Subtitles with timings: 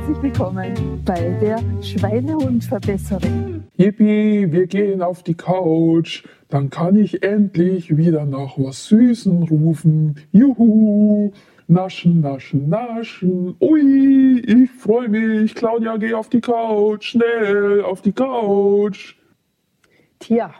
[0.00, 3.64] herzlich willkommen bei der Schweinehundverbesserung.
[3.76, 6.24] Yippie, wir gehen auf die Couch.
[6.48, 10.16] Dann kann ich endlich wieder nach was Süßen rufen.
[10.32, 11.32] Juhu!
[11.66, 13.56] Naschen, naschen, naschen.
[13.60, 15.54] Ui, ich freue mich.
[15.54, 17.10] Claudia, geh auf die Couch.
[17.10, 19.16] Schnell auf die Couch.
[20.18, 20.54] Tja,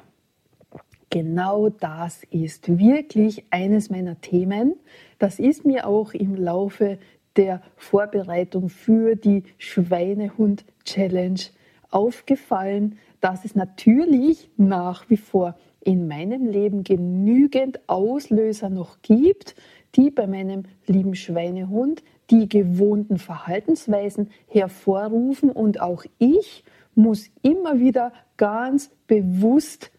[1.08, 4.74] genau das ist wirklich eines meiner Themen.
[5.18, 6.98] Das ist mir auch im Laufe
[7.36, 11.40] der Vorbereitung für die Schweinehund-Challenge
[11.90, 19.54] aufgefallen, dass es natürlich nach wie vor in meinem Leben genügend Auslöser noch gibt,
[19.96, 25.50] die bei meinem lieben Schweinehund die gewohnten Verhaltensweisen hervorrufen.
[25.50, 29.90] Und auch ich muss immer wieder ganz bewusst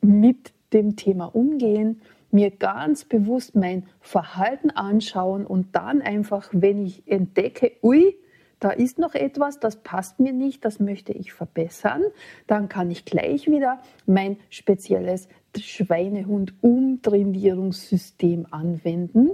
[0.00, 2.00] mit dem Thema umgehen
[2.32, 8.16] mir ganz bewusst mein Verhalten anschauen und dann einfach, wenn ich entdecke, ui,
[8.60, 12.02] da ist noch etwas, das passt mir nicht, das möchte ich verbessern,
[12.46, 15.28] dann kann ich gleich wieder mein spezielles
[15.58, 19.30] Schweinehund-Umtrainierungssystem anwenden.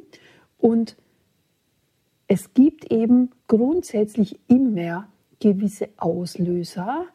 [0.59, 0.97] Und
[2.29, 5.09] es gibt eben grundsätzlich immer
[5.41, 7.07] gewisse Auslöser,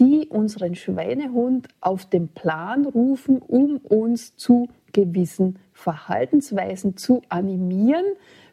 [0.00, 8.04] die unseren Schweinehund auf den Plan rufen, um uns zu gewissen Verhaltensweisen zu animieren.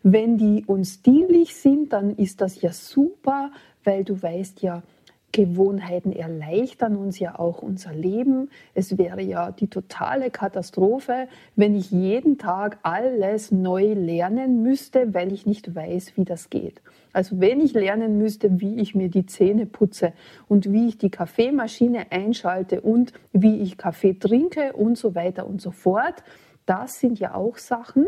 [0.03, 3.51] Wenn die uns dienlich sind, dann ist das ja super,
[3.83, 4.83] weil du weißt ja,
[5.31, 8.49] Gewohnheiten erleichtern uns ja auch unser Leben.
[8.73, 15.31] Es wäre ja die totale Katastrophe, wenn ich jeden Tag alles neu lernen müsste, weil
[15.33, 16.81] ich nicht weiß, wie das geht.
[17.13, 20.13] Also wenn ich lernen müsste, wie ich mir die Zähne putze
[20.47, 25.61] und wie ich die Kaffeemaschine einschalte und wie ich Kaffee trinke und so weiter und
[25.61, 26.23] so fort,
[26.65, 28.07] das sind ja auch Sachen,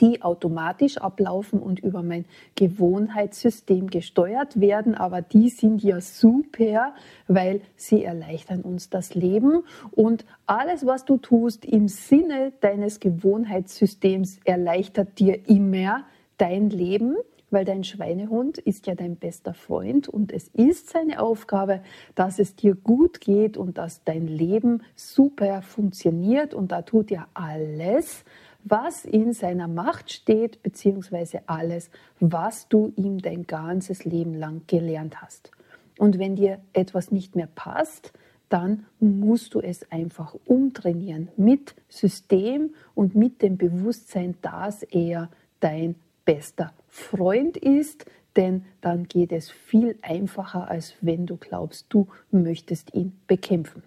[0.00, 2.24] die automatisch ablaufen und über mein
[2.54, 4.94] Gewohnheitssystem gesteuert werden.
[4.94, 6.94] Aber die sind ja super,
[7.28, 9.64] weil sie erleichtern uns das Leben.
[9.92, 16.04] Und alles, was du tust im Sinne deines Gewohnheitssystems, erleichtert dir immer
[16.38, 17.16] dein Leben
[17.50, 21.80] weil dein Schweinehund ist ja dein bester Freund und es ist seine Aufgabe,
[22.14, 27.28] dass es dir gut geht und dass dein Leben super funktioniert und da tut er
[27.34, 28.24] alles,
[28.68, 31.88] was in seiner Macht steht, beziehungsweise alles,
[32.18, 35.52] was du ihm dein ganzes Leben lang gelernt hast.
[35.98, 38.12] Und wenn dir etwas nicht mehr passt,
[38.48, 45.94] dann musst du es einfach umtrainieren mit System und mit dem Bewusstsein, dass er dein
[46.24, 48.04] bester Freund ist,
[48.36, 53.82] denn dann geht es viel einfacher, als wenn du glaubst, du möchtest ihn bekämpfen.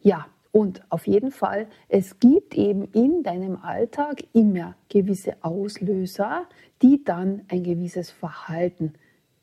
[0.00, 6.44] Ja, und auf jeden Fall, es gibt eben in deinem Alltag immer gewisse Auslöser,
[6.80, 8.92] die dann ein gewisses Verhalten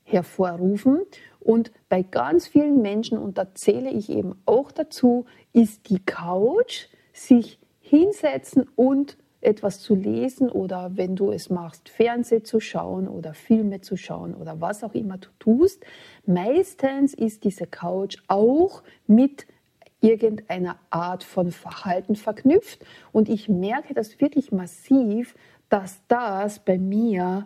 [0.03, 1.01] hervorrufen.
[1.41, 6.87] Und bei ganz vielen Menschen, und da zähle ich eben auch dazu, ist die Couch,
[7.11, 13.33] sich hinsetzen und etwas zu lesen oder wenn du es machst, Fernseh zu schauen oder
[13.33, 15.83] Filme zu schauen oder was auch immer du tust.
[16.25, 19.45] Meistens ist diese Couch auch mit
[20.01, 22.83] irgendeiner Art von Verhalten verknüpft.
[23.11, 25.35] Und ich merke das wirklich massiv,
[25.69, 27.45] dass das bei mir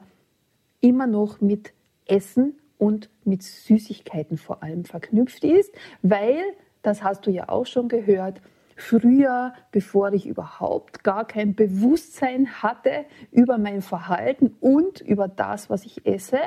[0.82, 1.74] immer noch mit
[2.08, 6.42] Essen und mit Süßigkeiten vor allem verknüpft ist, weil,
[6.82, 8.42] das hast du ja auch schon gehört,
[8.76, 15.86] früher, bevor ich überhaupt gar kein Bewusstsein hatte über mein Verhalten und über das, was
[15.86, 16.40] ich esse,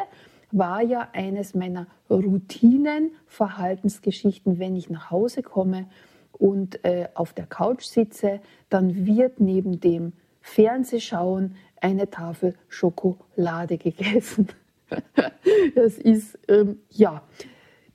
[0.51, 5.87] war ja eines meiner Routinen, Verhaltensgeschichten, wenn ich nach Hause komme
[6.33, 14.49] und äh, auf der Couch sitze, dann wird neben dem Fernsehschauen eine Tafel Schokolade gegessen.
[15.75, 17.23] das ist, ähm, ja,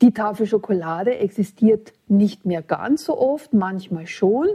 [0.02, 4.47] die Tafel Schokolade existiert nicht mehr ganz so oft, manchmal schon.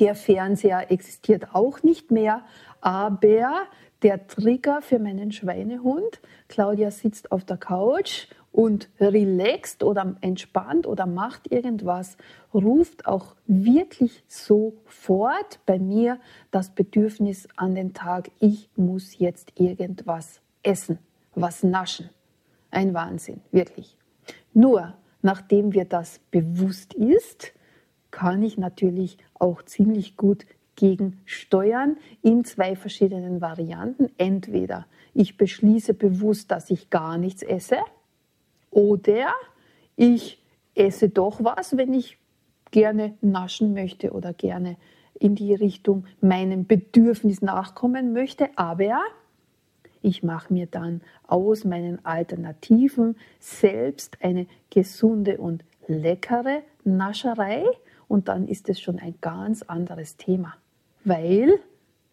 [0.00, 2.44] Der Fernseher existiert auch nicht mehr,
[2.80, 3.66] aber
[4.02, 6.20] der Trigger für meinen Schweinehund.
[6.48, 12.16] Claudia sitzt auf der Couch und relaxt oder entspannt oder macht irgendwas,
[12.52, 16.20] ruft auch wirklich sofort bei mir
[16.50, 20.98] das Bedürfnis an den Tag, ich muss jetzt irgendwas essen,
[21.34, 22.10] was naschen.
[22.70, 23.96] Ein Wahnsinn, wirklich.
[24.52, 27.52] Nur nachdem mir das bewusst ist,
[28.10, 30.44] kann ich natürlich auch ziemlich gut
[30.76, 34.10] gegensteuern in zwei verschiedenen Varianten.
[34.18, 37.78] Entweder ich beschließe bewusst, dass ich gar nichts esse,
[38.70, 39.34] oder
[39.96, 40.42] ich
[40.74, 42.18] esse doch was, wenn ich
[42.70, 44.76] gerne naschen möchte oder gerne
[45.20, 49.02] in die Richtung meinem Bedürfnis nachkommen möchte, aber
[50.02, 57.64] Ich mache mir dann aus meinen Alternativen selbst eine gesunde und leckere Nascherei
[58.12, 60.54] und dann ist es schon ein ganz anderes Thema,
[61.02, 61.58] weil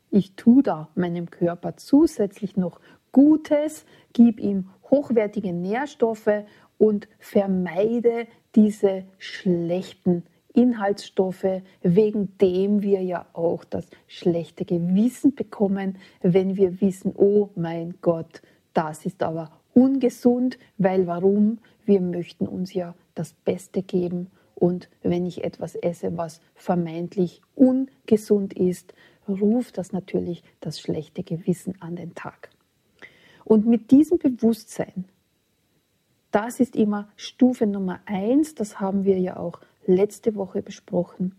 [0.10, 2.80] ich tue da meinem Körper zusätzlich noch
[3.12, 6.46] Gutes, gebe ihm hochwertige Nährstoffe
[6.78, 10.24] und vermeide diese schlechten
[10.54, 17.96] Inhaltsstoffe, wegen dem wir ja auch das schlechte Gewissen bekommen, wenn wir wissen, oh mein
[18.00, 18.42] Gott,
[18.74, 21.58] das ist aber ungesund, weil warum?
[21.86, 28.54] Wir möchten uns ja das Beste geben und wenn ich etwas esse, was vermeintlich ungesund
[28.54, 28.94] ist,
[29.28, 32.50] ruft das natürlich das schlechte Gewissen an den Tag.
[33.46, 35.06] Und mit diesem Bewusstsein,
[36.32, 41.36] das ist immer Stufe Nummer eins, das haben wir ja auch letzte Woche besprochen.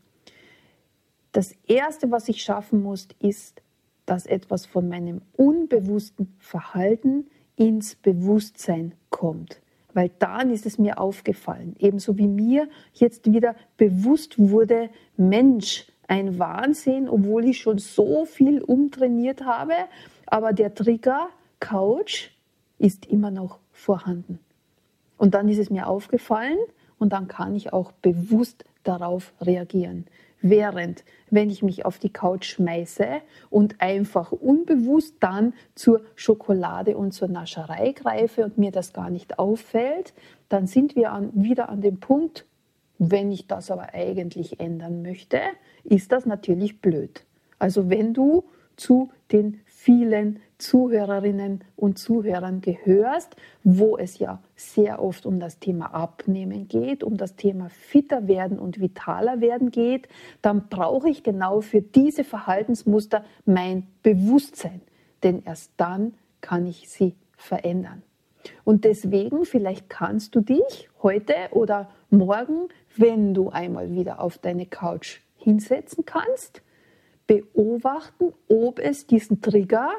[1.33, 3.61] Das Erste, was ich schaffen muss, ist,
[4.07, 7.27] dass etwas von meinem unbewussten Verhalten
[7.57, 9.61] ins Bewusstsein kommt.
[9.95, 16.39] Weil dann ist es mir aufgefallen, ebenso wie mir jetzt wieder bewusst wurde, Mensch, ein
[16.39, 19.75] Wahnsinn, obwohl ich schon so viel umtrainiert habe,
[20.27, 21.29] aber der Trigger
[21.61, 22.31] Couch
[22.79, 24.41] ist immer noch vorhanden.
[25.19, 26.59] Und dann ist es mir aufgefallen
[26.99, 30.07] und dann kann ich auch bewusst darauf reagieren.
[30.43, 33.07] Während, wenn ich mich auf die Couch schmeiße
[33.51, 39.39] und einfach unbewusst dann zur Schokolade und zur Nascherei greife und mir das gar nicht
[39.39, 40.15] auffällt,
[40.49, 42.47] dann sind wir an, wieder an dem Punkt,
[42.99, 45.41] wenn ich das aber eigentlich ändern möchte,
[45.85, 47.25] ist das natürlich blöd.
[47.59, 48.45] Also wenn du
[48.77, 55.95] zu den vielen Zuhörerinnen und Zuhörern gehörst, wo es ja sehr oft um das Thema
[55.95, 60.09] Abnehmen geht, um das Thema fitter werden und vitaler werden geht,
[60.43, 64.81] dann brauche ich genau für diese Verhaltensmuster mein Bewusstsein,
[65.23, 68.03] denn erst dann kann ich sie verändern.
[68.65, 74.67] Und deswegen, vielleicht kannst du dich heute oder morgen, wenn du einmal wieder auf deine
[74.67, 76.63] Couch hinsetzen kannst,
[77.27, 79.91] beobachten, ob es diesen Trigger,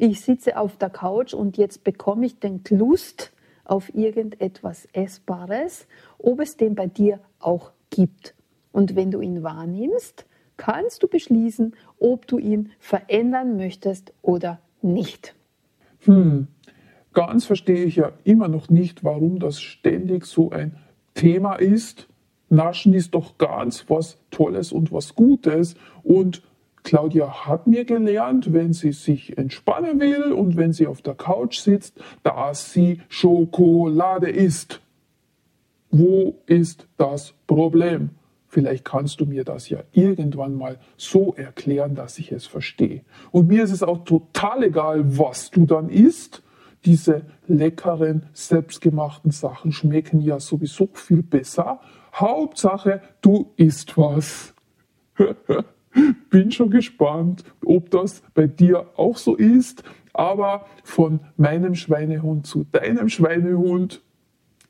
[0.00, 3.32] ich sitze auf der Couch und jetzt bekomme ich den Lust
[3.64, 5.86] auf irgendetwas Essbares,
[6.16, 8.34] ob es den bei dir auch gibt.
[8.72, 10.24] Und wenn du ihn wahrnimmst,
[10.56, 15.34] kannst du beschließen, ob du ihn verändern möchtest oder nicht.
[16.04, 16.46] Hm,
[17.12, 20.76] ganz verstehe ich ja immer noch nicht, warum das ständig so ein
[21.12, 22.08] Thema ist.
[22.48, 26.42] Naschen ist doch ganz was Tolles und was Gutes und
[26.82, 31.58] Claudia hat mir gelernt, wenn sie sich entspannen will und wenn sie auf der Couch
[31.58, 34.80] sitzt, dass sie Schokolade isst.
[35.90, 38.10] Wo ist das Problem?
[38.46, 43.02] Vielleicht kannst du mir das ja irgendwann mal so erklären, dass ich es verstehe.
[43.30, 46.42] Und mir ist es auch total egal, was du dann isst.
[46.84, 51.80] Diese leckeren, selbstgemachten Sachen schmecken ja sowieso viel besser.
[52.12, 54.54] Hauptsache, du isst was.
[56.30, 59.82] Bin schon gespannt, ob das bei dir auch so ist.
[60.12, 64.02] Aber von meinem Schweinehund zu deinem Schweinehund,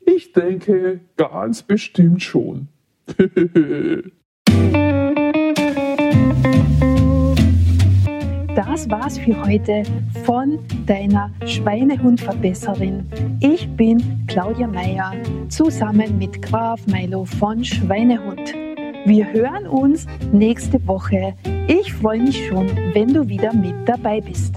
[0.05, 2.67] ich denke ganz bestimmt schon.
[8.55, 9.83] Das war's für heute
[10.25, 13.09] von deiner Schweinehundverbesserin.
[13.39, 15.13] Ich bin Claudia Meyer
[15.47, 18.70] zusammen mit Graf Milo von Schweinehund.
[19.05, 21.33] Wir hören uns nächste Woche.
[21.67, 24.55] Ich freue mich schon, wenn du wieder mit dabei bist.